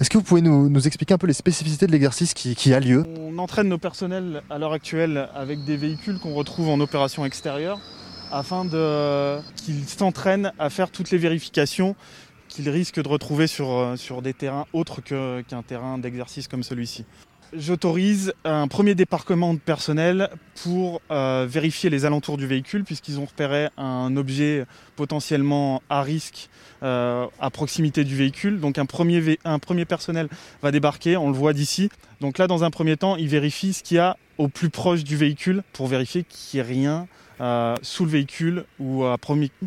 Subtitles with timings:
[0.00, 3.04] Est-ce que vous pouvez nous, expliquer un peu les spécificités de l'exercice qui, a lieu
[3.18, 7.78] On entraîne nos personnels à l'heure actuelle avec des véhicules qu'on retrouve en opération extérieure
[8.32, 8.66] afin
[9.56, 11.96] qu'ils s'entraînent à faire toutes les vérifications
[12.48, 17.04] qu'ils risquent de retrouver sur, sur des terrains autres qu'un terrain d'exercice comme celui-ci.
[17.52, 20.30] J'autorise un premier débarquement de personnel
[20.62, 26.48] pour euh, vérifier les alentours du véhicule puisqu'ils ont repéré un objet potentiellement à risque
[26.84, 28.60] euh, à proximité du véhicule.
[28.60, 30.28] Donc un premier, un premier personnel
[30.62, 31.90] va débarquer, on le voit d'ici.
[32.20, 35.04] Donc là, dans un premier temps, il vérifie ce qu'il y a au plus proche
[35.04, 37.06] du véhicule pour vérifier qu'il n'y ait rien
[37.42, 39.16] euh, sous le véhicule ou à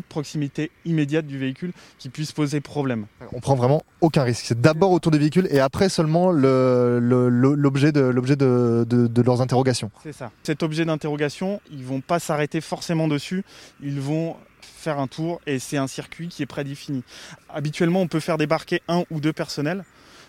[0.08, 3.06] proximité immédiate du véhicule qui puisse poser problème.
[3.32, 4.44] On prend vraiment aucun risque.
[4.46, 9.06] C'est d'abord autour des véhicules et après seulement le- le- le- l'objet de, de, de-
[9.06, 9.90] de leurs interrogations.
[10.02, 10.30] C'est ça.
[10.42, 13.44] Cet objet d'interrogation, ils vont pas s'arrêter forcément dessus,
[13.82, 17.02] ils vont faire un tour et c'est un circuit qui est prédéfini.
[17.48, 19.84] Habituellement, on peut faire débarquer un ou deux personnels.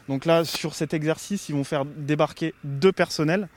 [0.08, 3.48] Donc là, sur cet exercice, ils vont faire débarquer deux personnels.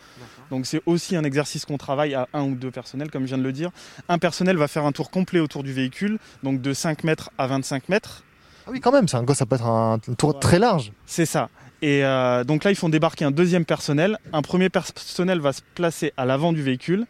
[0.50, 3.38] Donc c'est aussi un exercice qu'on travaille à un ou deux personnels, comme je viens
[3.38, 3.70] de le dire.
[4.08, 7.46] Un personnel va faire un tour complet autour du véhicule, donc de 5 mètres à
[7.46, 8.24] 25 mètres.
[8.66, 10.92] Ah oui, quand même, ça peut être un tour très large.
[11.06, 11.48] C'est ça.
[11.80, 14.18] Et euh, donc là, ils font débarquer un deuxième personnel.
[14.32, 17.06] Un premier personnel va se placer à l'avant du véhicule,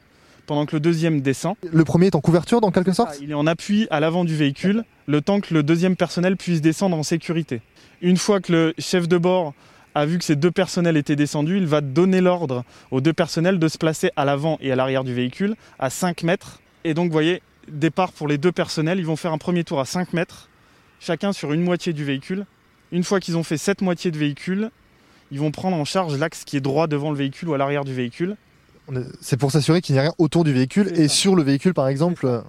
[0.48, 1.54] pendant que le deuxième descend.
[1.70, 4.24] Le premier est en couverture dans quelque sorte Ah, Il est en appui à l'avant
[4.24, 7.60] du véhicule, le temps que le deuxième personnel puisse descendre en sécurité.
[8.00, 9.52] Une fois que le chef de bord
[9.94, 13.58] a vu que ces deux personnels étaient descendus, il va donner l'ordre aux deux personnels
[13.58, 16.60] de se placer à l'avant et à l'arrière du véhicule à 5 mètres.
[16.84, 19.80] Et donc, vous voyez, départ pour les deux personnels, ils vont faire un premier tour
[19.80, 20.48] à 5 mètres,
[20.98, 22.46] chacun sur une moitié du véhicule.
[22.90, 24.70] Une fois qu'ils ont fait cette moitié de véhicule,
[25.30, 27.84] ils vont prendre en charge l'axe qui est droit devant le véhicule ou à l'arrière
[27.84, 28.36] du véhicule.
[29.20, 31.14] C'est pour s'assurer qu'il n'y a rien autour du véhicule et ça.
[31.14, 32.26] sur le véhicule par exemple.
[32.26, 32.40] euh,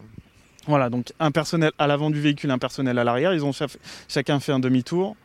[0.67, 3.33] Voilà, donc un personnel à l'avant du véhicule, un personnel à l'arrière.
[3.33, 5.15] Ils ont chaf- chacun fait un demi-tour.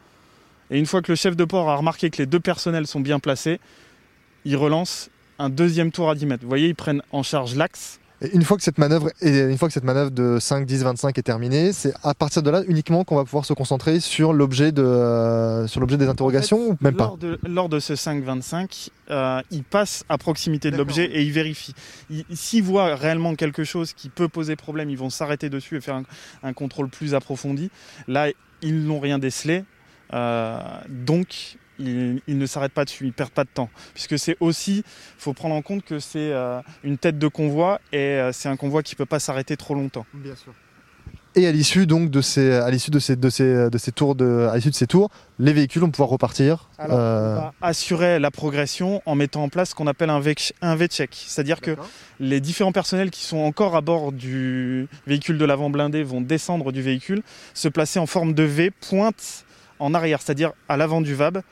[0.70, 3.00] Et une fois que le chef de port a remarqué que les deux personnels sont
[3.00, 3.60] bien placés,
[4.44, 6.42] il relance un deuxième tour à 10 mètres.
[6.42, 8.00] Vous voyez, ils prennent en charge l'axe.
[8.24, 10.82] Et une fois que cette manœuvre est, une fois que cette manœuvre de 5, 10,
[10.84, 14.32] 25 est terminée, c'est à partir de là uniquement qu'on va pouvoir se concentrer sur
[14.32, 17.04] l'objet de euh, sur l'objet des interrogations ou même pas?
[17.04, 21.32] Lors de, lors de ce 5-25, euh, il passe à proximité de l'objet et il
[21.32, 21.74] vérifie.
[22.10, 25.80] Il- S'ils voient réellement quelque chose qui peut poser problème, ils vont s'arrêter dessus et
[25.80, 26.04] faire un,
[26.42, 27.70] un contrôle plus approfondi.
[28.08, 28.28] Là,
[28.62, 29.64] ils n'ont rien décelé.
[30.12, 33.70] euh, donc, ils, ils ne s'arrêtent pas dessus, ils ne perdent pas de temps.
[33.94, 34.84] Puisque c'est aussi, il
[35.18, 38.56] faut prendre en compte que c'est euh, une tête de convoi et euh, c'est un
[38.56, 40.06] convoi qui ne peut pas s'arrêter trop longtemps.
[40.14, 40.52] Bien sûr.
[41.36, 44.14] Et à l'issue donc de ces à l'issue de ces de ces de ces tours
[44.14, 46.68] de à l'issue de ces tours, les véhicules vont pouvoir repartir.
[46.78, 50.20] Alors, euh, on va assurer la progression en mettant en place ce qu'on appelle un
[50.20, 51.10] V- un V-check.
[51.12, 51.74] C'est-à-dire que
[52.20, 56.70] les différents personnels qui sont encore à bord du véhicule de l'avant blindé vont descendre
[56.70, 59.43] du véhicule, se placer en forme de V, pointe
[59.78, 61.42] en arrière, c'est-à-dire à l'avant du VAB.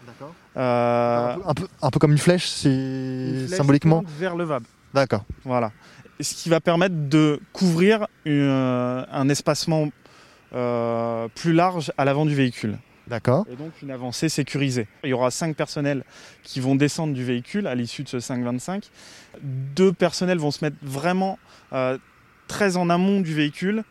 [0.56, 4.04] euh, un, peu, un peu un peu comme une flèche, si une flèche symboliquement.
[4.18, 4.64] vers le VAB.
[4.94, 5.24] D'accord.
[5.44, 5.72] Voilà.
[6.20, 9.88] Ce qui va permettre de couvrir une- un espacement
[10.54, 12.78] euh, plus large à l'avant du véhicule.
[13.08, 13.46] D'accord.
[13.50, 14.86] Et donc une avancée sécurisée.
[15.02, 16.04] Il y aura cinq personnels
[16.42, 18.84] qui vont descendre du véhicule à l'issue de ce 5-25.
[19.42, 21.38] Deux personnels vont se mettre vraiment
[21.72, 21.98] euh,
[22.48, 23.82] très en amont du véhicule.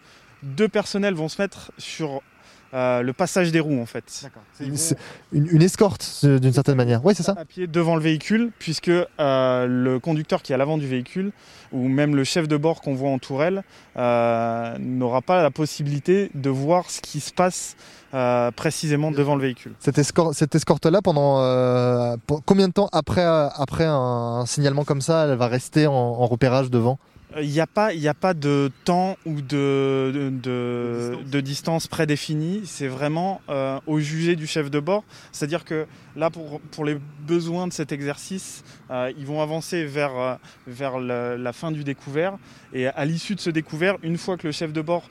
[0.44, 2.22] Deux personnels vont se mettre sur
[2.74, 4.30] euh, le passage des roues en fait.
[4.60, 4.76] Une,
[5.34, 7.04] une- une escorte d'une certaine manière.
[7.06, 7.36] Oui, c'est ça.
[7.38, 11.32] à pied devant le véhicule, puisque euh, le conducteur qui est à l'avant du véhicule,
[11.72, 13.64] ou même le chef de bord qu'on voit en tourelle,
[13.98, 17.76] euh, n'aura pas la possibilité de voir ce qui se passe
[18.14, 19.74] euh, précisément devant le véhicule.
[19.80, 25.00] Cette escorte, cette escorte-là, pendant euh, pour- combien de temps après, après un, signalement comme
[25.02, 27.00] ça, elle va rester en, en repérage devant?
[27.40, 31.88] Il n'y a, pas- y a pas de temps ou de, de, de- de distance
[31.88, 35.06] prédéfinie, c'est vraiment euh, au jugé du chef de bord.
[35.32, 35.86] C'est-à-dire que
[36.18, 40.36] là, pour, pour les besoins de cet exercice, euh, ils vont avancer vers, euh,
[40.68, 42.38] vers la fin du découvert.
[42.74, 45.08] Et à l'issue de ce découvert, une fois que le chef de bord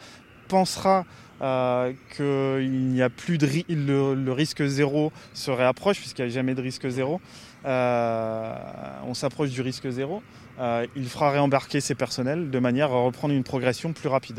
[0.50, 1.06] pensera
[1.43, 6.61] euh, qu'il n'y a plus le risque zéro se réapproche, puisqu'il n'y a jamais de
[6.61, 7.20] risque zéro,
[7.64, 8.55] euh,
[9.06, 10.23] on s'approche du risque zéro.
[10.58, 14.38] Euh, il fera réembarquer ses personnels de manière à reprendre une progression plus rapide.